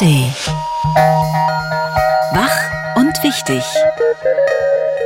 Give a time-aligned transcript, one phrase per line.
[0.00, 0.32] ARD.
[2.32, 3.62] Wach und wichtig.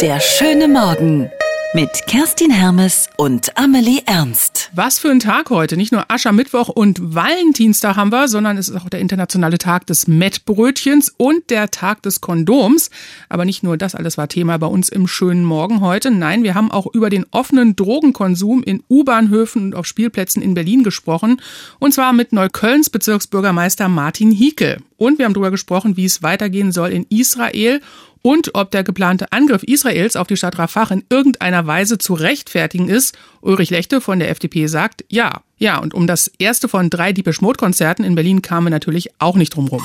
[0.01, 1.31] Der schöne Morgen
[1.73, 4.64] mit Kerstin Hermes und Amelie Ernst.
[4.77, 5.77] Was für ein Tag heute.
[5.77, 10.09] Nicht nur Aschermittwoch und Valentinstag haben wir, sondern es ist auch der internationale Tag des
[10.09, 12.91] Mettbrötchens und der Tag des Kondoms.
[13.29, 16.11] Aber nicht nur das alles war Thema bei uns im schönen Morgen heute.
[16.11, 20.83] Nein, wir haben auch über den offenen Drogenkonsum in U-Bahnhöfen und auf Spielplätzen in Berlin
[20.83, 21.41] gesprochen.
[21.79, 24.79] Und zwar mit Neuköllns Bezirksbürgermeister Martin Hiekel.
[24.97, 27.81] Und wir haben darüber gesprochen, wie es weitergehen soll in Israel
[28.27, 32.89] und ob der geplante Angriff Israels auf die Stadt Rafah in irgendeiner Weise zu rechtfertigen
[32.89, 33.17] ist.
[33.43, 35.43] Ulrich Lechte von der FDP sagt ja.
[35.59, 39.37] Ja, und um das erste von drei Diepe Schmott-Konzerten in Berlin kamen wir natürlich auch
[39.37, 39.83] nicht drum rum.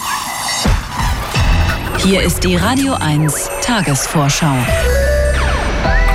[1.98, 4.56] Hier ist die Radio 1 Tagesvorschau.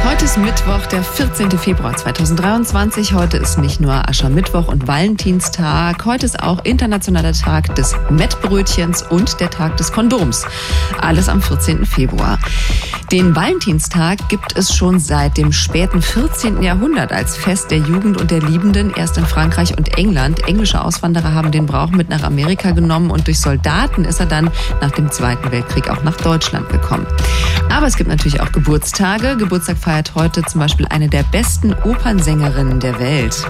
[0.06, 1.50] Heute ist Mittwoch, der 14.
[1.52, 3.14] Februar 2023.
[3.14, 6.04] Heute ist nicht nur Aschermittwoch und Valentinstag.
[6.04, 10.44] Heute ist auch internationaler Tag des Mettbrötchens und der Tag des Kondoms.
[11.00, 11.86] Alles am 14.
[11.86, 12.38] Februar.
[13.12, 16.62] Den Valentinstag gibt es schon seit dem späten 14.
[16.62, 20.48] Jahrhundert als Fest der Jugend und der Liebenden, erst in Frankreich und England.
[20.48, 24.50] Englische Auswanderer haben den Brauch mit nach Amerika genommen und durch Soldaten ist er dann
[24.80, 27.06] nach dem Zweiten Weltkrieg auch nach Deutschland gekommen.
[27.70, 29.36] Aber es gibt natürlich auch Geburtstage.
[29.36, 33.45] Geburtstag feiert heute zum Beispiel eine der besten Opernsängerinnen der Welt.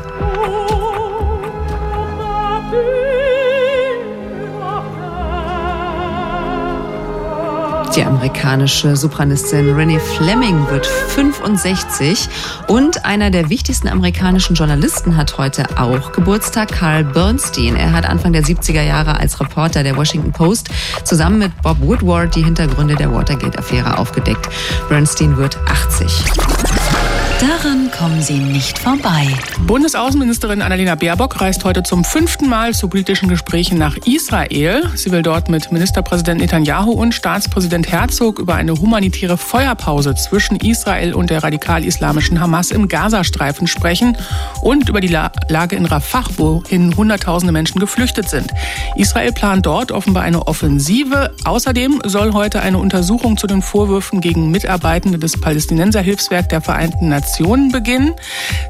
[7.97, 12.28] Die amerikanische Sopranistin Renee Fleming wird 65
[12.67, 17.77] und einer der wichtigsten amerikanischen Journalisten hat heute auch Geburtstag, Carl Bernstein.
[17.77, 20.70] Er hat Anfang der 70er Jahre als Reporter der Washington Post
[21.05, 24.48] zusammen mit Bob Woodward die Hintergründe der Watergate-Affäre aufgedeckt.
[24.89, 26.25] Bernstein wird 80.
[27.47, 29.27] Daran kommen Sie nicht vorbei.
[29.67, 34.89] Bundesaußenministerin Annalena Baerbock reist heute zum fünften Mal zu politischen Gesprächen nach Israel.
[34.95, 41.13] Sie will dort mit Ministerpräsident Netanyahu und Staatspräsident Herzog über eine humanitäre Feuerpause zwischen Israel
[41.13, 44.17] und der radikal-islamischen Hamas im Gazastreifen sprechen
[44.63, 48.52] und über die Lage in Rafah, wohin Hunderttausende Menschen geflüchtet sind.
[48.97, 51.35] Israel plant dort offenbar eine Offensive.
[51.45, 57.33] Außerdem soll heute eine Untersuchung zu den Vorwürfen gegen Mitarbeitende des Palästinenserhilfswerk der Vereinten Nationen
[57.34, 58.14] Demonstrationen beginnen.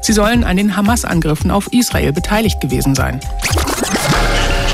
[0.01, 3.19] Sie sollen an den Hamas-Angriffen auf Israel beteiligt gewesen sein.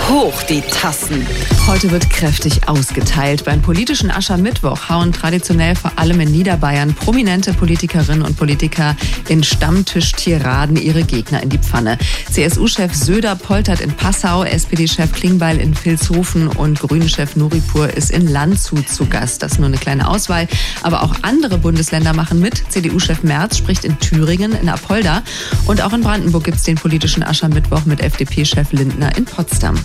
[0.10, 1.26] Hoch die Tassen.
[1.68, 3.46] Heute wird kräftig ausgeteilt.
[3.46, 8.96] Beim politischen Aschermittwoch hauen traditionell vor allem in Niederbayern prominente Politikerinnen und Politiker
[9.30, 11.98] in Stammtisch-Tiraden ihre Gegner in die Pfanne.
[12.30, 18.90] CSU-Chef Söder poltert in Passau, SPD-Chef Klingbeil in Vilshofen und Grünen-Chef Nuripur ist in Landshut
[18.90, 19.44] zu Gast.
[19.44, 20.48] Das ist nur eine kleine Auswahl.
[20.84, 22.64] Aber auch andere Bundesländer machen mit.
[22.70, 25.24] CDU-Chef Merz spricht in Thüringen, in Apolda.
[25.68, 29.76] Und auch in Brandenburg gibt es den politischen Aschermittwoch mit FDP-Chef Lindner in Potsdam.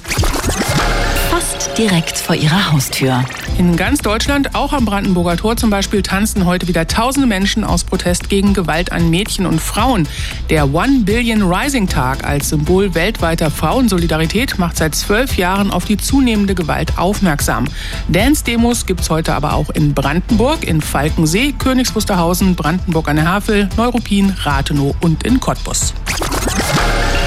[1.30, 3.24] Fast direkt vor Ihrer Haustür.
[3.58, 7.84] In ganz Deutschland, auch am Brandenburger Tor zum Beispiel, tanzen heute wieder tausende Menschen aus
[7.84, 10.06] Protest gegen Gewalt an Mädchen und Frauen.
[10.50, 15.96] Der One Billion Rising Tag als Symbol weltweiter Frauensolidarität macht seit zwölf Jahren auf die
[15.96, 17.64] zunehmende Gewalt aufmerksam.
[18.08, 23.26] Dance-Demos gibt es heute aber auch in Brandenburg, in Falkensee, Königs Wusterhausen, Brandenburg an der
[23.26, 25.94] Havel, Neuruppin, Rathenow und in Cottbus.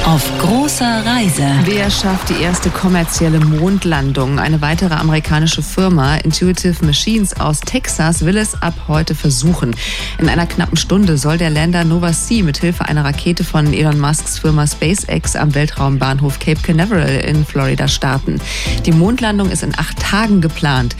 [0.09, 1.45] Auf großer Reise.
[1.65, 4.39] Wer schafft die erste kommerzielle Mondlandung?
[4.39, 9.75] Eine weitere amerikanische Firma, Intuitive Machines aus Texas, will es ab heute versuchen.
[10.17, 13.99] In einer knappen Stunde soll der Lander Nova C mit Hilfe einer Rakete von Elon
[13.99, 18.41] Musks Firma SpaceX am Weltraumbahnhof Cape Canaveral in Florida starten.
[18.87, 20.95] Die Mondlandung ist in acht Tagen geplant.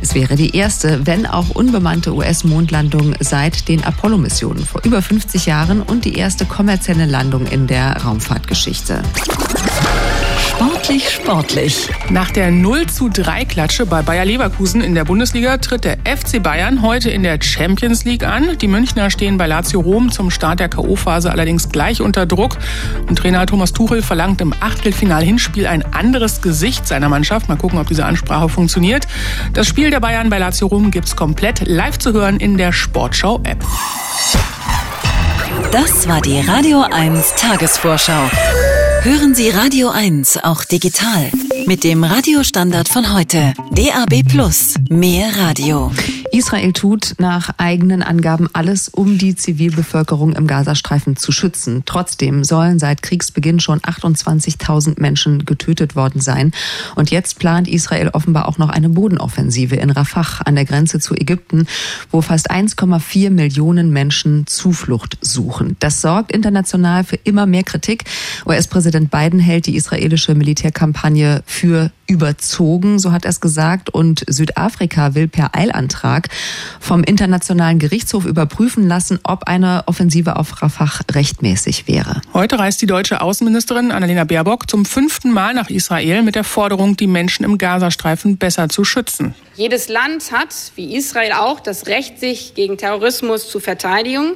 [0.00, 5.82] Es wäre die erste, wenn auch unbemannte US-Mondlandung seit den Apollo-Missionen vor über 50 Jahren
[5.82, 8.02] und die erste kommerzielle Landung in der
[8.54, 9.02] Raumfahrtgeschichte.
[10.38, 11.90] Sportlich, sportlich.
[12.10, 16.40] Nach der 0 zu 3 Klatsche bei Bayer Leverkusen in der Bundesliga tritt der FC
[16.40, 18.56] Bayern heute in der Champions League an.
[18.58, 22.58] Die Münchner stehen bei Lazio Rom zum Start der K.O.-Phase allerdings gleich unter Druck.
[23.08, 27.48] Und Trainer Thomas Tuchel verlangt im Achtelfinal-Hinspiel ein anderes Gesicht seiner Mannschaft.
[27.48, 29.08] Mal gucken, ob diese Ansprache funktioniert.
[29.52, 33.64] Das Spiel der Bayern bei Lazio Rom gibt's komplett live zu hören in der Sportschau-App.
[35.70, 38.30] Das war die Radio 1 Tagesvorschau.
[39.04, 41.30] Hören Sie Radio 1 auch digital
[41.66, 43.52] mit dem Radiostandard von heute.
[43.70, 44.76] DAB Plus.
[44.88, 45.90] Mehr Radio.
[46.32, 51.82] Israel tut nach eigenen Angaben alles, um die Zivilbevölkerung im Gazastreifen zu schützen.
[51.86, 56.52] Trotzdem sollen seit Kriegsbeginn schon 28.000 Menschen getötet worden sein.
[56.96, 61.14] Und jetzt plant Israel offenbar auch noch eine Bodenoffensive in Rafah an der Grenze zu
[61.14, 61.66] Ägypten,
[62.10, 65.76] wo fast 1,4 Millionen Menschen Zuflucht suchen.
[65.78, 68.04] Das sorgt international für immer mehr Kritik.
[68.46, 73.90] US-Präsident Biden hält die israelische Militärkampagne für überzogen, so hat er es gesagt.
[73.90, 76.28] Und Südafrika will per Eilantrag
[76.80, 82.20] vom Internationalen Gerichtshof überprüfen lassen, ob eine Offensive auf Rafah rechtmäßig wäre.
[82.32, 86.96] Heute reist die deutsche Außenministerin Annalena Baerbock zum fünften Mal nach Israel mit der Forderung,
[86.96, 89.34] die Menschen im Gazastreifen besser zu schützen.
[89.56, 94.32] Jedes Land hat, wie Israel auch, das Recht, sich gegen Terrorismus zu verteidigen.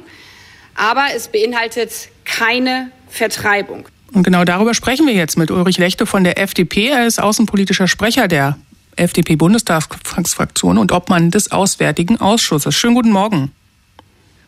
[0.75, 1.91] Aber es beinhaltet
[2.23, 3.85] keine Vertreibung.
[4.13, 6.87] Und genau darüber sprechen wir jetzt mit Ulrich Lechte von der FDP.
[6.87, 8.57] Er ist außenpolitischer Sprecher der
[8.95, 12.75] FDP-Bundestagsfraktion und Obmann des Auswärtigen Ausschusses.
[12.75, 13.51] Schönen guten Morgen.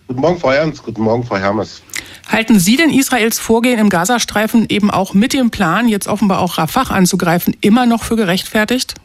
[0.08, 0.84] Guten Morgen, Frau Ernst.
[0.84, 1.82] Guten Morgen, Frau Hermes.
[2.28, 6.58] Halten Sie denn Israels Vorgehen im Gazastreifen eben auch mit dem Plan, jetzt offenbar auch
[6.58, 8.96] Rafah anzugreifen, immer noch für gerechtfertigt?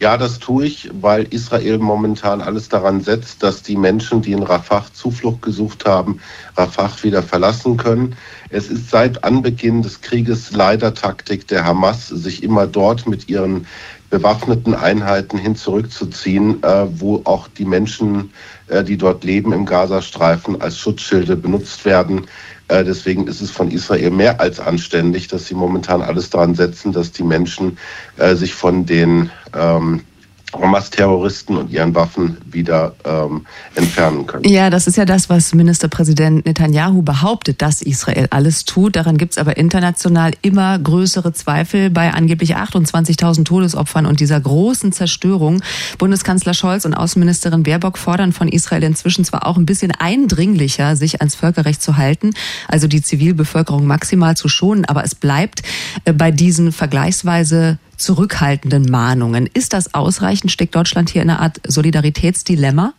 [0.00, 4.44] Ja, das tue ich, weil Israel momentan alles daran setzt, dass die Menschen, die in
[4.44, 6.20] Rafah Zuflucht gesucht haben,
[6.56, 8.14] Rafah wieder verlassen können.
[8.48, 13.66] Es ist seit Anbeginn des Krieges leider Taktik der Hamas, sich immer dort mit ihren
[14.08, 18.32] bewaffneten Einheiten hin zurückzuziehen, äh, wo auch die Menschen,
[18.68, 22.26] äh, die dort leben im Gazastreifen, als Schutzschilde benutzt werden.
[22.68, 26.92] Äh, deswegen ist es von Israel mehr als anständig, dass sie momentan alles daran setzen,
[26.92, 27.78] dass die Menschen
[28.18, 30.04] äh, sich von den ähm,
[30.52, 34.44] Hamas-Terroristen und ihren Waffen wieder ähm, entfernen können.
[34.44, 38.96] Ja, das ist ja das, was Ministerpräsident Netanyahu behauptet, dass Israel alles tut.
[38.96, 44.92] Daran gibt es aber international immer größere Zweifel bei angeblich 28.000 Todesopfern und dieser großen
[44.92, 45.62] Zerstörung.
[45.98, 51.20] Bundeskanzler Scholz und Außenministerin Baerbock fordern von Israel inzwischen zwar auch ein bisschen eindringlicher, sich
[51.20, 52.30] ans Völkerrecht zu halten,
[52.68, 55.62] also die Zivilbevölkerung maximal zu schonen, aber es bleibt
[56.04, 59.48] äh, bei diesen vergleichsweise zurückhaltenden Mahnungen.
[59.52, 60.50] Ist das ausreichend?
[60.50, 62.94] Steckt Deutschland hier in einer Art Solidaritätsdilemma?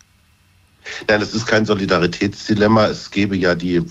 [1.07, 2.87] Nein, es ist kein Solidaritätsdilemma.
[2.87, 3.83] Es gäbe ja die,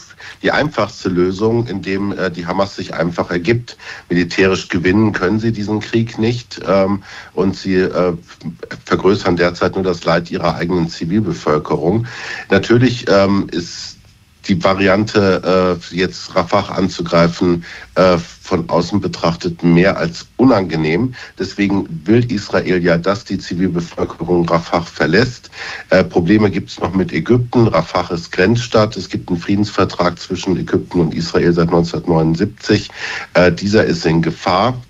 [0.43, 3.77] die einfachste Lösung, indem äh, die Hamas sich einfach ergibt.
[4.09, 7.03] Militärisch gewinnen können sie diesen Krieg nicht ähm,
[7.35, 8.15] und sie äh,
[8.85, 12.07] vergrößern derzeit nur das Leid ihrer eigenen Zivilbevölkerung.
[12.51, 13.98] Natürlich ähm, ist
[14.49, 17.65] die Variante, äh, jetzt Rafah anzugreifen,
[17.95, 21.15] äh, von außen betrachtet mehr als unangenehm.
[21.39, 25.51] Deswegen will Israel ja, dass die Zivilbevölkerung Rafah verlässt.
[25.91, 27.69] Äh, Probleme gibt es noch mit Ägypten.
[27.69, 28.97] Rafah ist Grenzstadt.
[28.97, 32.91] Es gibt einen Friedensvertrag zwischen Ägypten und Israel seit 1979.
[33.35, 34.81] Äh, dieser ist in Gefahr.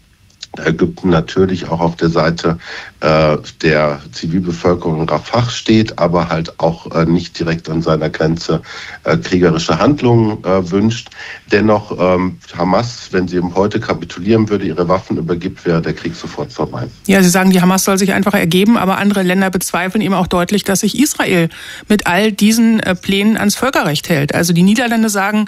[0.57, 2.59] Ägypten natürlich auch auf der Seite
[3.01, 8.63] äh, der Zivilbevölkerung Rafah steht, aber halt auch äh, nicht direkt an seiner Grenze
[9.05, 11.11] äh, kriegerische Handlungen äh, wünscht.
[11.53, 16.53] Dennoch ähm, Hamas, wenn sie heute kapitulieren würde, ihre Waffen übergibt, wäre der Krieg sofort
[16.53, 16.89] vorbei.
[17.07, 20.27] Ja, Sie sagen, die Hamas soll sich einfach ergeben, aber andere Länder bezweifeln eben auch
[20.27, 21.49] deutlich, dass sich Israel
[21.89, 24.35] mit all diesen äh, Plänen ans Völkerrecht hält.
[24.35, 25.47] Also die Niederländer sagen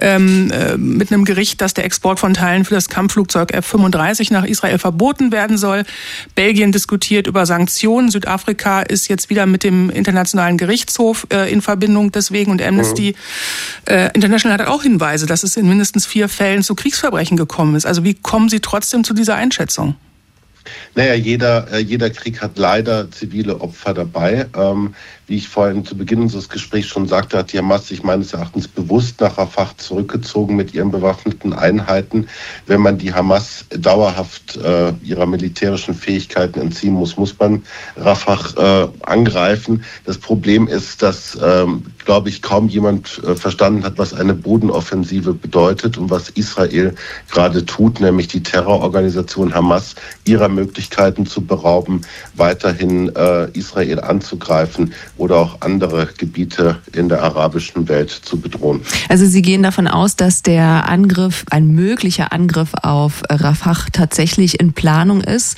[0.00, 4.45] ähm, äh, mit einem Gericht, dass der Export von Teilen für das Kampfflugzeug F-35 nach
[4.48, 5.84] Israel verboten werden soll.
[6.34, 8.10] Belgien diskutiert über Sanktionen.
[8.10, 13.14] Südafrika ist jetzt wieder mit dem Internationalen Gerichtshof äh, in Verbindung deswegen und Amnesty
[13.86, 13.92] mhm.
[13.92, 17.86] äh, International hat auch Hinweise, dass es in mindestens vier Fällen zu Kriegsverbrechen gekommen ist.
[17.86, 19.96] Also wie kommen Sie trotzdem zu dieser Einschätzung?
[20.94, 24.46] Naja, jeder, äh, jeder Krieg hat leider zivile Opfer dabei.
[24.56, 24.94] Ähm,
[25.26, 28.68] wie ich vorhin zu Beginn unseres Gesprächs schon sagte, hat die Hamas sich meines Erachtens
[28.68, 32.28] bewusst nach Rafah zurückgezogen mit ihren bewaffneten Einheiten.
[32.66, 37.64] Wenn man die Hamas dauerhaft äh, ihrer militärischen Fähigkeiten entziehen muss, muss man
[37.96, 39.84] Rafah äh, angreifen.
[40.04, 45.34] Das Problem ist, dass, ähm, glaube ich, kaum jemand äh, verstanden hat, was eine Bodenoffensive
[45.34, 46.94] bedeutet und was Israel
[47.32, 52.02] gerade tut, nämlich die Terrororganisation Hamas ihrer Möglichkeiten zu berauben,
[52.36, 58.80] weiterhin äh, Israel anzugreifen oder auch andere Gebiete in der arabischen Welt zu bedrohen.
[59.08, 64.72] Also Sie gehen davon aus, dass der Angriff, ein möglicher Angriff auf Rafah tatsächlich in
[64.72, 65.56] Planung ist?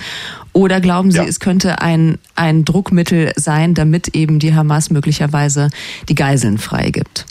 [0.52, 1.24] Oder glauben Sie, ja.
[1.24, 5.70] es könnte ein, ein Druckmittel sein, damit eben die Hamas möglicherweise
[6.08, 7.26] die Geiseln freigibt?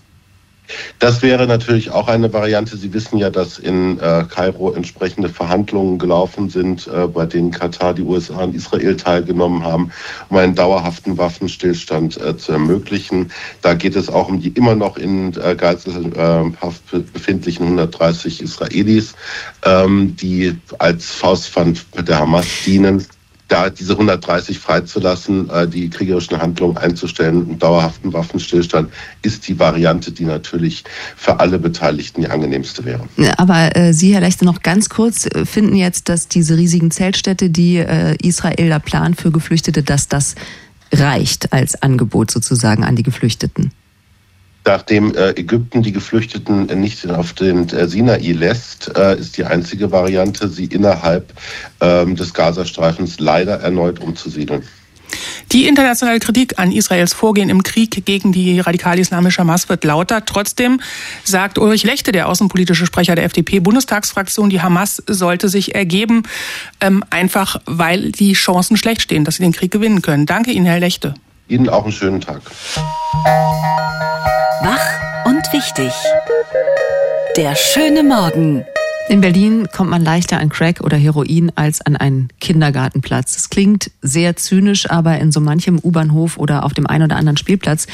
[1.00, 2.78] Das wäre natürlich auch eine Variante.
[2.78, 7.94] Sie wissen ja, dass in äh, Kairo entsprechende Verhandlungen gelaufen sind, äh, bei denen Katar,
[7.94, 9.92] die USA und Israel teilgenommen haben,
[10.30, 13.32] um einen dauerhaften Waffenstillstand äh, zu ermöglichen.
[13.62, 19.14] Da geht es auch um die immer noch in äh, Geiselhaft befindlichen 130 Israelis,
[19.66, 23.06] ähm, die als Faustpfand der Hamas dienen.
[23.48, 30.12] Da diese 130 freizulassen, äh, die kriegerischen Handlungen einzustellen, einen dauerhaften Waffenstillstand, ist die Variante,
[30.12, 30.84] die natürlich
[31.16, 33.08] für alle Beteiligten die angenehmste wäre.
[33.38, 37.50] Aber äh, Sie, Herr Lechte, noch ganz kurz, äh, finden jetzt, dass diese riesigen Zeltstädte,
[37.50, 40.36] die äh, Israel da plant für Geflüchtete, dass das
[40.94, 43.72] reicht als Angebot sozusagen an die Geflüchteten?
[44.68, 49.94] Nachdem äh, Ägypten die Geflüchteten nicht auf den äh, Sinai lässt, äh, ist die einzige
[49.94, 51.32] Variante, sie innerhalb
[51.80, 54.64] ähm, des Gazastreifens leider erneut umzusiedeln.
[55.54, 60.26] Die internationale Kritik an Israels Vorgehen im Krieg gegen die radikal-islamische Hamas wird lauter.
[60.26, 60.82] Trotzdem
[61.24, 66.24] sagt Ulrich Lechte, der außenpolitische Sprecher der FDP-Bundestagsfraktion, die Hamas sollte sich ergeben,
[66.82, 70.26] ähm, einfach weil die Chancen schlecht stehen, dass sie den Krieg gewinnen können.
[70.26, 71.14] Danke Ihnen, Herr Lechte.
[71.48, 72.42] Ihnen auch einen schönen Tag.
[74.68, 75.94] Wach und wichtig.
[77.38, 78.66] Der schöne Morgen.
[79.10, 83.38] In Berlin kommt man leichter an Crack oder Heroin als an einen Kindergartenplatz.
[83.38, 87.38] Es klingt sehr zynisch, aber in so manchem U-Bahnhof oder auf dem einen oder anderen
[87.38, 87.88] Spielplatz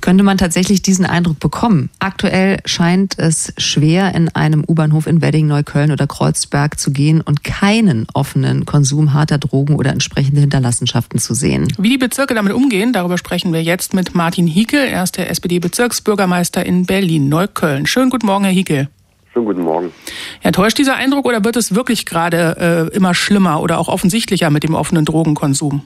[0.00, 1.90] könnte man tatsächlich diesen Eindruck bekommen.
[1.98, 7.44] Aktuell scheint es schwer, in einem U-Bahnhof in Wedding, Neukölln oder Kreuzberg zu gehen und
[7.44, 11.68] keinen offenen Konsum harter Drogen oder entsprechende Hinterlassenschaften zu sehen.
[11.76, 14.80] Wie die Bezirke damit umgehen, darüber sprechen wir jetzt mit Martin Hiekel.
[14.80, 17.84] Er ist der SPD-Bezirksbürgermeister in Berlin-Neukölln.
[17.84, 18.88] Schönen guten Morgen, Herr Hiekel.
[19.36, 19.92] Schönen guten Morgen.
[20.42, 24.48] Ja, täuscht dieser Eindruck oder wird es wirklich gerade äh, immer schlimmer oder auch offensichtlicher
[24.48, 25.82] mit dem offenen Drogenkonsum?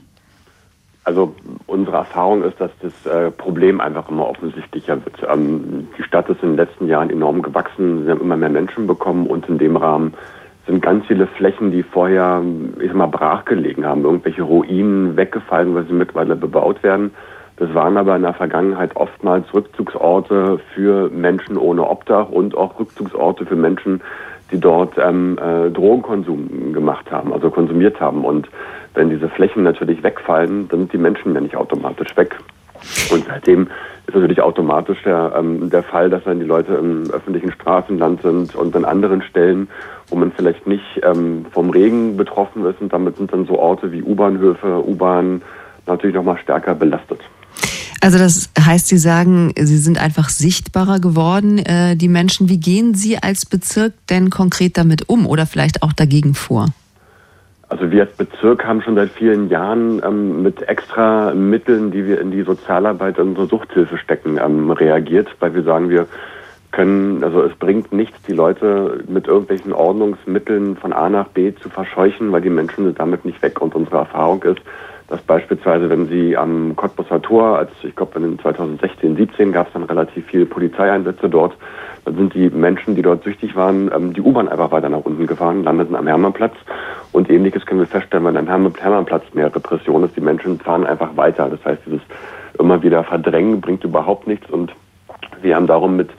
[1.03, 1.35] Also
[1.67, 5.17] unsere Erfahrung ist, dass das äh, Problem einfach immer offensichtlicher wird.
[5.29, 8.87] Ähm, die Stadt ist in den letzten Jahren enorm gewachsen, sie haben immer mehr Menschen
[8.87, 10.15] bekommen und in dem Rahmen
[10.69, 12.45] sind ganz viele Flächen, die vorher,
[12.79, 17.11] ich sag mal, brach gelegen haben, irgendwelche Ruinen weggefallen, weil sie mittlerweile bebaut werden.
[17.61, 23.45] Das waren aber in der Vergangenheit oftmals Rückzugsorte für Menschen ohne Obdach und auch Rückzugsorte
[23.45, 24.01] für Menschen,
[24.51, 28.25] die dort ähm, äh, Drogenkonsum gemacht haben, also konsumiert haben.
[28.25, 28.49] Und
[28.95, 32.35] wenn diese Flächen natürlich wegfallen, dann sind die Menschen ja nicht automatisch weg.
[33.13, 33.69] Und seitdem
[34.07, 38.55] ist natürlich automatisch der, ähm, der Fall, dass dann die Leute im öffentlichen Straßenland sind
[38.57, 39.69] und an anderen Stellen,
[40.09, 42.81] wo man vielleicht nicht ähm, vom Regen betroffen ist.
[42.81, 45.43] Und damit sind dann so Orte wie U-Bahnhöfe, U-Bahn
[45.87, 47.21] natürlich nochmal stärker belastet.
[48.01, 52.49] Also das heißt, Sie sagen, Sie sind einfach sichtbarer geworden, äh, die Menschen.
[52.49, 56.69] Wie gehen Sie als Bezirk denn konkret damit um oder vielleicht auch dagegen vor?
[57.69, 62.21] Also wir als Bezirk haben schon seit vielen Jahren ähm, mit extra Mitteln, die wir
[62.21, 66.09] in die Sozialarbeit und unsere Suchthilfe stecken, ähm, reagiert, weil wir sagen, wir
[66.73, 71.69] können, also es bringt nichts, die Leute mit irgendwelchen Ordnungsmitteln von A nach B zu
[71.69, 73.61] verscheuchen, weil die Menschen sind damit nicht weg.
[73.61, 74.61] Und unsere Erfahrung ist,
[75.11, 79.73] dass beispielsweise, wenn Sie am Cottbusser Tor, als ich glaube in 2016, 17 gab es
[79.73, 81.57] dann relativ viele Polizeieinsätze dort,
[82.05, 85.27] dann sind die Menschen, die dort süchtig waren, ähm, die U-Bahn einfach weiter nach unten
[85.27, 86.55] gefahren, landeten am Hermannplatz.
[87.13, 90.17] Und ähnliches können wir feststellen, wenn am Hermannplatz mehr Repression ist.
[90.17, 91.49] Die Menschen fahren einfach weiter.
[91.51, 92.03] Das heißt, dieses
[92.59, 94.49] immer wieder Verdrängen bringt überhaupt nichts.
[94.49, 94.73] Und
[95.43, 96.11] wir haben darum mit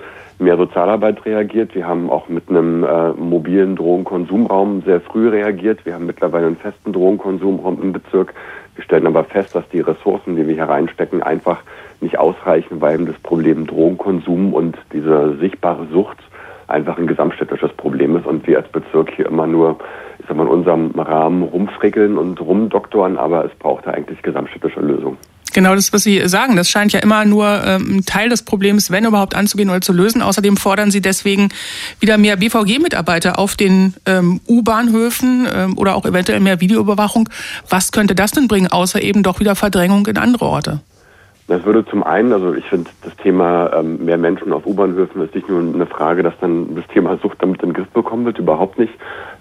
[0.42, 1.76] mehr Sozialarbeit reagiert.
[1.76, 5.86] Wir haben auch mit einem äh, mobilen Drogenkonsumraum sehr früh reagiert.
[5.86, 8.34] Wir haben mittlerweile einen festen Drogenkonsumraum im Bezirk.
[8.76, 11.60] Wir stellen aber fest, dass die Ressourcen, die wir hier reinstecken, einfach
[12.00, 16.18] nicht ausreichen, weil das Problem Drogenkonsum und diese sichtbare Sucht
[16.68, 19.78] einfach ein gesamtstädtisches Problem ist und wir als Bezirk hier immer nur,
[20.20, 24.80] ich sag mal, in unserem Rahmen rumfrickeln und rumdoktoren, aber es braucht da eigentlich gesamtstädtische
[24.80, 25.18] Lösungen.
[25.54, 26.56] Genau das, was Sie sagen.
[26.56, 29.94] Das scheint ja immer nur ähm, ein Teil des Problems, wenn überhaupt, anzugehen oder zu
[29.94, 30.22] lösen.
[30.22, 31.50] Außerdem fordern Sie deswegen
[32.00, 37.30] wieder mehr BVG-Mitarbeiter auf den ähm, U-Bahnhöfen ähm, oder auch eventuell mehr Videoüberwachung.
[37.70, 40.82] Was könnte das denn bringen, außer eben doch wieder Verdrängung in andere Orte?
[41.52, 45.36] Das würde zum einen, also ich finde, das Thema ähm, mehr Menschen auf U-Bahnhöfen ist
[45.36, 48.40] nicht nur eine Frage, dass dann das Thema Sucht damit in den Griff bekommen wird,
[48.40, 48.94] überhaupt nicht,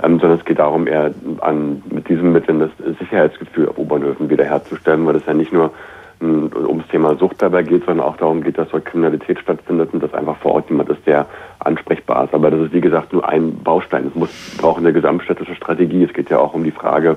[0.03, 5.07] ähm, sondern es geht darum, eher an, mit diesen Mitteln das Sicherheitsgefühl auf U-Bahnhöfen wiederherzustellen,
[5.07, 5.73] weil das ja nicht nur
[6.21, 10.13] ums Thema Sucht dabei geht, sondern auch darum geht, dass dort Kriminalität stattfindet und dass
[10.13, 11.27] einfach vor Ort jemand ist, der
[11.61, 12.35] ansprechbar ist.
[12.35, 14.07] Aber das ist, wie gesagt, nur ein Baustein.
[14.07, 16.05] Es muss brauchen eine gesamtstädtische Strategie.
[16.05, 17.17] Es geht ja auch um die Frage,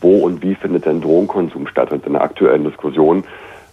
[0.00, 1.92] wo und wie findet denn Drogenkonsum statt?
[1.92, 3.24] Und in der aktuellen Diskussion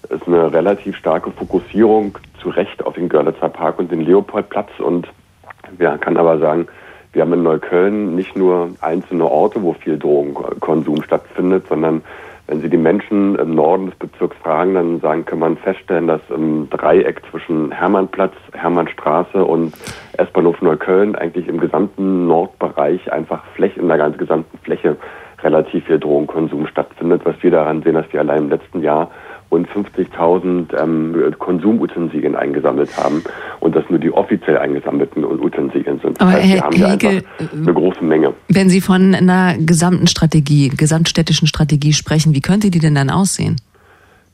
[0.10, 4.70] ist eine relativ starke Fokussierung zu Recht auf den Görlitzer Park und den Leopoldplatz.
[4.80, 5.08] Und
[5.80, 6.68] man kann aber sagen,
[7.14, 12.02] wir haben in Neukölln nicht nur einzelne Orte, wo viel Drogenkonsum stattfindet, sondern
[12.48, 16.22] wenn Sie die Menschen im Norden des Bezirks fragen, dann sagen, kann man feststellen, dass
[16.30, 19.74] im Dreieck zwischen Hermannplatz, Hermannstraße und
[20.18, 24.96] S-Bahnhof Neukölln eigentlich im gesamten Nordbereich einfach Fläche, in der ganzen gesamten Fläche
[25.42, 29.10] relativ viel Drogenkonsum stattfindet, was wir daran sehen, dass wir allein im letzten Jahr
[29.52, 33.24] rund 50.000 ähm, Konsumutensilien eingesammelt haben
[33.60, 36.20] und das nur die offiziell eingesammelten Utensilien sind.
[36.20, 37.24] Das Aber heißt, Herr wir haben Hegel,
[37.54, 38.34] eine große Menge.
[38.50, 43.58] Wenn Sie von einer gesamten Strategie, gesamtstädtischen Strategie sprechen, wie könnte die denn dann aussehen?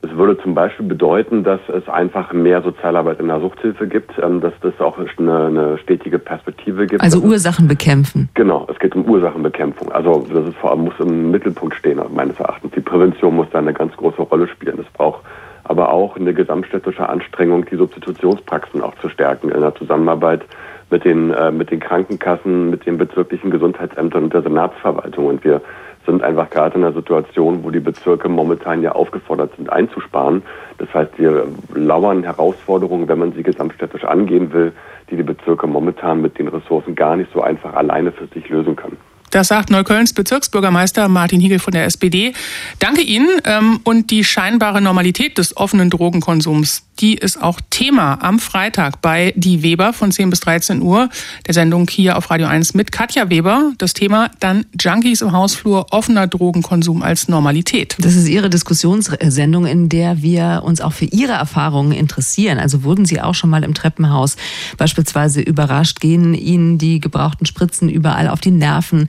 [0.02, 4.40] Es würde zum Beispiel bedeuten, dass es einfach mehr Sozialarbeit in der Suchthilfe gibt, ähm,
[4.40, 7.02] dass das auch eine, eine stetige Perspektive gibt.
[7.02, 8.28] Also Ursachen bekämpfen.
[8.34, 9.92] Genau, es geht um Ursachenbekämpfung.
[9.92, 12.72] Also das ist vor allem muss im Mittelpunkt stehen, meines Erachtens.
[12.72, 14.78] Die Prävention muss da eine ganz große Rolle spielen.
[14.80, 15.22] Es braucht
[15.64, 20.42] aber auch eine gesamtstädtische Anstrengung, die Substitutionspraxen auch zu stärken in der Zusammenarbeit
[20.90, 25.26] mit den, äh, mit den Krankenkassen, mit den bezirklichen Gesundheitsämtern und der Senatsverwaltung.
[25.26, 25.60] Und wir
[26.06, 30.42] sind einfach gerade in einer Situation, wo die Bezirke momentan ja aufgefordert sind, einzusparen.
[30.78, 34.72] Das heißt, wir lauern Herausforderungen, wenn man sie gesamtstädtisch angehen will,
[35.10, 38.76] die die Bezirke momentan mit den Ressourcen gar nicht so einfach alleine für sich lösen
[38.76, 38.96] können.
[39.32, 42.34] Das sagt Neuköllns Bezirksbürgermeister Martin Hiegel von der SPD.
[42.78, 43.28] Danke Ihnen.
[43.44, 49.32] Ähm, und die scheinbare Normalität des offenen Drogenkonsums, die ist auch Thema am Freitag bei
[49.34, 51.08] Die Weber von 10 bis 13 Uhr,
[51.46, 53.72] der Sendung hier auf Radio 1 mit Katja Weber.
[53.78, 57.96] Das Thema dann Junkies im Hausflur, offener Drogenkonsum als Normalität.
[57.98, 62.58] Das ist Ihre Diskussionssendung, in der wir uns auch für Ihre Erfahrungen interessieren.
[62.58, 64.36] Also wurden Sie auch schon mal im Treppenhaus
[64.76, 66.00] beispielsweise überrascht?
[66.00, 69.08] Gehen Ihnen die gebrauchten Spritzen überall auf die Nerven?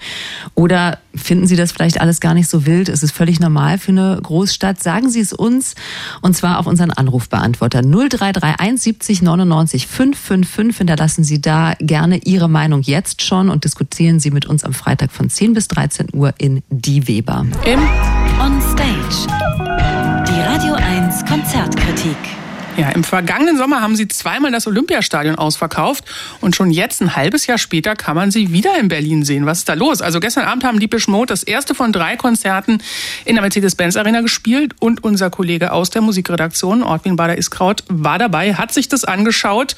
[0.56, 2.90] Oder finden Sie das vielleicht alles gar nicht so wild?
[2.90, 4.82] Es ist völlig normal für eine Großstadt.
[4.82, 5.76] Sagen Sie es uns
[6.22, 10.78] und zwar auf unseren Anrufbeantworter 0331 70 99 555.
[10.78, 15.12] Hinterlassen Sie da gerne Ihre Meinung jetzt schon und diskutieren Sie mit uns am Freitag
[15.12, 17.46] von 10 bis 13 Uhr in Die Weber.
[17.66, 17.80] Im
[18.40, 19.28] On Stage.
[20.28, 22.43] Die Radio 1 Konzertkritik.
[22.76, 26.06] Ja, im vergangenen Sommer haben sie zweimal das Olympiastadion ausverkauft
[26.42, 29.46] und schon jetzt ein halbes Jahr später kann man sie wieder in Berlin sehen.
[29.46, 30.02] Was ist da los?
[30.02, 32.82] Also gestern Abend haben Deepish Mode das erste von drei Konzerten
[33.26, 38.56] in der Mercedes-Benz Arena gespielt und unser Kollege aus der Musikredaktion, Ortwin Bader-Iskraut, war dabei,
[38.56, 39.76] hat sich das angeschaut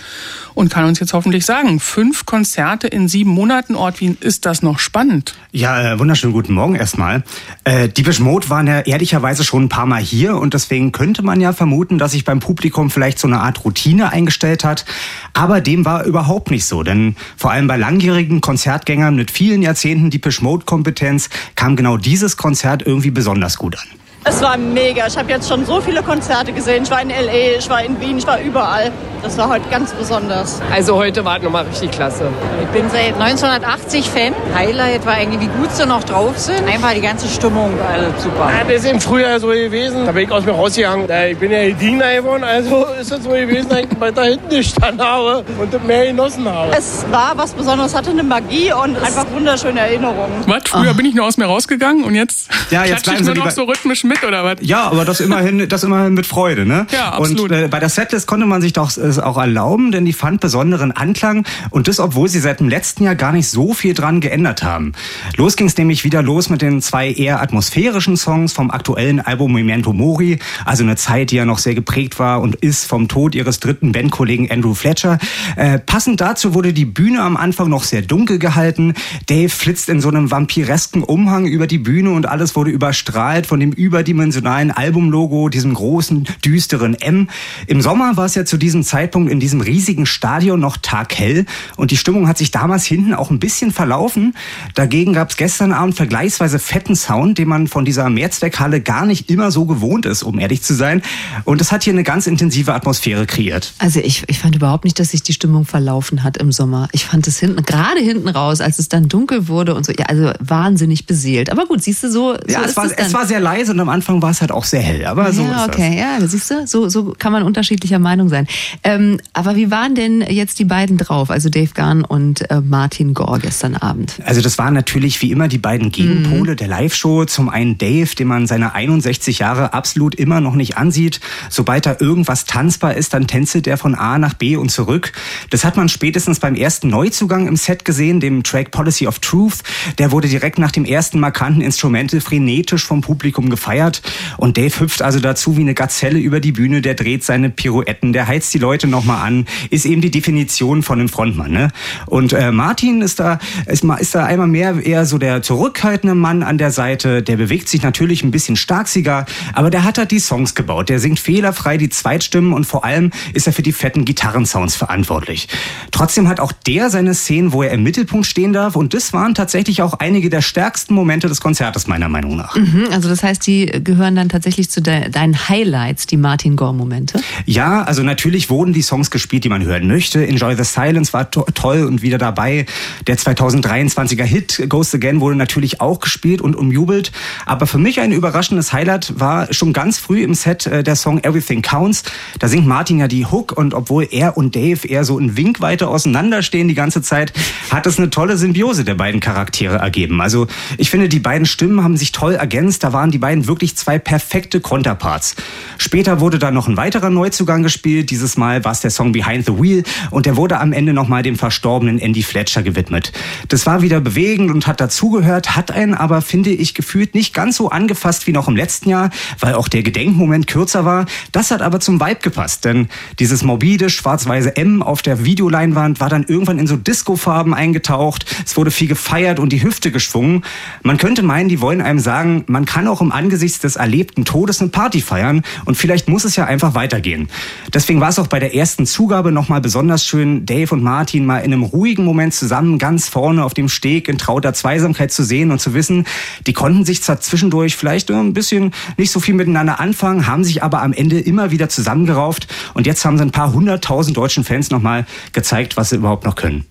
[0.53, 4.79] und kann uns jetzt hoffentlich sagen, fünf Konzerte in sieben Monaten, Ortwin, ist das noch
[4.79, 5.35] spannend?
[5.51, 7.23] Ja, äh, wunderschönen guten Morgen erstmal.
[7.65, 11.41] Äh, Deepish Mode waren ja ehrlicherweise schon ein paar Mal hier und deswegen könnte man
[11.41, 14.85] ja vermuten, dass sich beim Publikum Publikum vielleicht so eine Art Routine eingestellt hat.
[15.33, 20.09] Aber dem war überhaupt nicht so, denn vor allem bei langjährigen Konzertgängern mit vielen Jahrzehnten
[20.09, 23.87] Deepish Mode Kompetenz kam genau dieses Konzert irgendwie besonders gut an.
[24.27, 25.05] Es war mega.
[25.05, 26.83] Ich habe jetzt schon so viele Konzerte gesehen.
[26.83, 28.91] Ich war in L.A., ich war in Wien, ich war überall.
[29.25, 30.61] Das war heute ganz besonders.
[30.71, 32.29] Also heute war es nochmal richtig klasse.
[32.61, 34.33] Ich bin seit 1980 Fan.
[34.55, 36.67] Highlight war eigentlich, wie gut sie noch drauf sind.
[36.67, 38.49] Einfach die ganze Stimmung, also super.
[38.51, 40.05] Ja, das ist im Frühjahr so gewesen.
[40.05, 41.07] Da bin ich aus mir rausgegangen.
[41.29, 45.05] Ich bin ja Diener geworden, also ist es so gewesen, dass ich weiter hinten gestanden
[45.05, 46.71] habe und mehr genossen habe.
[46.77, 50.43] Es war was Besonderes, hatte eine Magie und einfach wunderschöne Erinnerungen.
[50.45, 50.63] Was?
[50.65, 50.93] Früher oh.
[50.93, 53.63] bin ich nur aus mir rausgegangen und jetzt, ja, jetzt klatsche ich nur noch so
[53.63, 54.55] rhythmisch mit mit oder was?
[54.61, 56.87] Ja, aber das immerhin, das immerhin mit Freude, ne?
[56.91, 57.51] Ja, absolut.
[57.51, 60.41] Und äh, bei der Setlist konnte man sich doch äh, auch erlauben, denn die fand
[60.41, 64.21] besonderen Anklang und das, obwohl sie seit dem letzten Jahr gar nicht so viel dran
[64.21, 64.93] geändert haben.
[65.37, 69.53] Los ging es nämlich wieder los mit den zwei eher atmosphärischen Songs vom aktuellen Album
[69.53, 73.35] Memento Mori, also eine Zeit, die ja noch sehr geprägt war und ist vom Tod
[73.35, 75.17] ihres dritten Bandkollegen Andrew Fletcher.
[75.55, 78.93] Äh, passend dazu wurde die Bühne am Anfang noch sehr dunkel gehalten.
[79.27, 83.59] Dave flitzt in so einem vampiresken Umhang über die Bühne und alles wurde überstrahlt von
[83.59, 87.29] dem überdimensionalen Albumlogo, diesem großen, düsteren M.
[87.67, 91.91] Im Sommer war es ja zu diesem Zeitpunkt in diesem riesigen Stadion noch taghell und
[91.91, 94.35] die Stimmung hat sich damals hinten auch ein bisschen verlaufen.
[94.73, 99.29] Dagegen gab es gestern Abend vergleichsweise fetten Sound, den man von dieser Mehrzweckhalle gar nicht
[99.29, 101.01] immer so gewohnt ist, um ehrlich zu sein.
[101.43, 103.73] Und es hat hier eine ganz intensive Atmosphäre kreiert.
[103.79, 106.87] Also ich, ich fand überhaupt nicht, dass sich die Stimmung verlaufen hat im Sommer.
[106.91, 110.05] Ich fand es hinten, gerade hinten raus, als es dann dunkel wurde und so, ja,
[110.05, 111.51] also wahnsinnig beseelt.
[111.51, 112.33] Aber gut, siehst du so.
[112.33, 114.63] so ja, es war, es war sehr leise und am Anfang war es halt auch
[114.63, 115.05] sehr hell.
[115.05, 116.21] Aber so ja, ist okay, das.
[116.21, 118.47] ja, siehst du, so, so kann man unterschiedlicher Meinung sein.
[118.85, 123.15] Ähm, aber wie waren denn jetzt die beiden drauf, also Dave Garn und äh, Martin
[123.15, 124.19] Gore gestern Abend?
[124.23, 126.55] Also das waren natürlich wie immer die beiden Gegenpole mhm.
[126.55, 127.25] der Live-Show.
[127.25, 131.19] Zum einen Dave, den man seine 61 Jahre absolut immer noch nicht ansieht.
[131.49, 135.13] Sobald da irgendwas tanzbar ist, dann tänzelt er von A nach B und zurück.
[135.49, 139.63] Das hat man spätestens beim ersten Neuzugang im Set gesehen, dem Track Policy of Truth.
[139.97, 144.03] Der wurde direkt nach dem ersten markanten Instrumente frenetisch vom Publikum gefeiert.
[144.37, 148.13] Und Dave hüpft also dazu wie eine Gazelle über die Bühne, der dreht seine Pirouetten,
[148.13, 151.51] der heizt die Leute nochmal an, ist eben die Definition von einem Frontmann.
[151.51, 151.69] Ne?
[152.05, 156.43] Und äh, Martin ist da, ist, ist da einmal mehr eher so der zurückhaltende Mann
[156.43, 160.19] an der Seite, der bewegt sich natürlich ein bisschen starksiger, aber der hat halt die
[160.19, 164.05] Songs gebaut, der singt fehlerfrei die Zweitstimmen und vor allem ist er für die fetten
[164.05, 165.47] Gitarrensounds verantwortlich.
[165.91, 169.35] Trotzdem hat auch der seine Szenen, wo er im Mittelpunkt stehen darf und das waren
[169.35, 172.55] tatsächlich auch einige der stärksten Momente des Konzertes meiner Meinung nach.
[172.55, 177.19] Mhm, also das heißt, die gehören dann tatsächlich zu de deinen Highlights, die Martin Gore-Momente?
[177.45, 180.25] Ja, also natürlich wurden die Songs gespielt, die man hören möchte.
[180.25, 182.65] Enjoy the Silence war to toll und wieder dabei.
[183.05, 187.11] Der 2023er Hit Ghost Again wurde natürlich auch gespielt und umjubelt.
[187.45, 191.19] Aber für mich ein überraschendes Highlight war schon ganz früh im Set äh, der Song
[191.19, 192.05] Everything Counts.
[192.39, 195.61] Da singt Martin ja die Hook und obwohl er und Dave eher so in Wink
[195.61, 197.33] weiter auseinanderstehen die ganze Zeit,
[197.69, 200.21] hat es eine tolle Symbiose der beiden Charaktere ergeben.
[200.21, 200.47] Also
[200.79, 202.83] ich finde, die beiden Stimmen haben sich toll ergänzt.
[202.83, 205.35] Da waren die beiden wirklich zwei perfekte Konterparts.
[205.77, 208.09] Später wurde da noch ein weiterer Neuzugang gespielt.
[208.09, 211.23] Dieses Mal war es der Song Behind the Wheel und der wurde am Ende nochmal
[211.23, 213.11] dem verstorbenen Andy Fletcher gewidmet.
[213.49, 217.57] Das war wieder bewegend und hat dazugehört, hat einen aber, finde ich, gefühlt nicht ganz
[217.57, 221.05] so angefasst wie noch im letzten Jahr, weil auch der Gedenkmoment kürzer war.
[221.31, 222.87] Das hat aber zum Vibe gepasst, denn
[223.19, 228.25] dieses morbide schwarz-weiße M auf der Videoleinwand war dann irgendwann in so Disco-Farben eingetaucht.
[228.45, 230.43] Es wurde viel gefeiert und die Hüfte geschwungen.
[230.83, 234.61] Man könnte meinen, die wollen einem sagen, man kann auch im Angesichts des erlebten Todes
[234.61, 237.29] eine Party feiern und vielleicht muss es ja einfach weitergehen.
[237.73, 241.39] Deswegen war es auch bei der ersten Zugabe nochmal besonders schön, Dave und Martin mal
[241.39, 245.49] in einem ruhigen Moment zusammen ganz vorne auf dem Steg in trauter Zweisamkeit zu sehen
[245.49, 246.05] und zu wissen,
[246.45, 250.61] die konnten sich zwar zwischendurch vielleicht ein bisschen nicht so viel miteinander anfangen, haben sich
[250.61, 254.69] aber am Ende immer wieder zusammengerauft und jetzt haben sie ein paar hunderttausend deutschen Fans
[254.69, 256.65] nochmal gezeigt, was sie überhaupt noch können.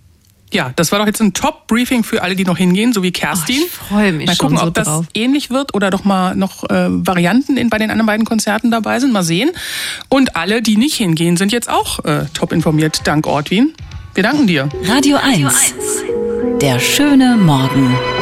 [0.55, 3.57] Ja, das war doch jetzt ein Top-Briefing für alle, die noch hingehen, so wie Kerstin.
[3.61, 5.07] Oh, ich freue mich Mal gucken, schon so ob das drauf.
[5.12, 9.01] ähnlich wird oder doch mal noch äh, Varianten in, bei den anderen beiden Konzerten dabei
[9.01, 9.12] sind.
[9.12, 9.51] Mal sehen.
[10.09, 13.75] Und alle, die nicht hingehen, sind jetzt auch äh, top informiert, dank Ortwin.
[14.14, 14.69] Wir danken dir.
[14.85, 15.75] Radio 1.
[16.61, 18.13] Der schöne Morgen.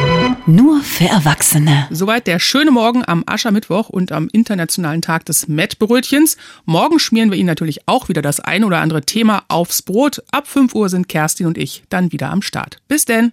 [0.45, 1.87] Nur für Erwachsene.
[1.89, 6.35] Soweit der schöne Morgen am Aschermittwoch und am Internationalen Tag des Mettbrötchens.
[6.65, 10.21] Morgen schmieren wir Ihnen natürlich auch wieder das ein oder andere Thema aufs Brot.
[10.31, 12.79] Ab 5 Uhr sind Kerstin und ich dann wieder am Start.
[12.89, 13.31] Bis denn.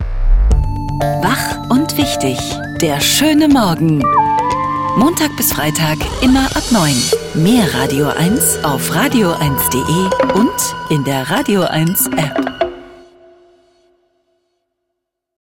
[1.20, 2.38] Wach und wichtig.
[2.80, 4.04] Der schöne Morgen.
[4.96, 6.94] Montag bis Freitag immer ab 9.
[7.34, 10.50] Mehr Radio 1 auf radio1.de und
[10.90, 12.69] in der Radio 1 App.